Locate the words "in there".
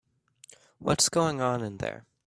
1.61-2.07